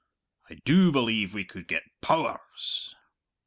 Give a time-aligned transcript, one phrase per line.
[0.49, 2.95] I do believe we could get Pow ers."